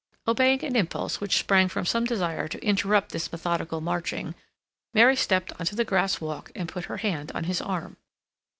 Obeying 0.27 0.63
an 0.65 0.75
impulse 0.75 1.21
which 1.21 1.37
sprang 1.37 1.67
from 1.67 1.85
some 1.85 2.05
desire 2.05 2.47
to 2.47 2.65
interrupt 2.65 3.11
this 3.11 3.31
methodical 3.31 3.81
marching, 3.81 4.33
Mary 4.95 5.15
stepped 5.15 5.53
on 5.59 5.65
to 5.67 5.75
the 5.75 5.85
grass 5.85 6.19
walk 6.19 6.51
and 6.55 6.67
put 6.69 6.85
her 6.85 6.97
hand 6.97 7.31
on 7.35 7.43
his 7.43 7.61
arm. 7.61 7.97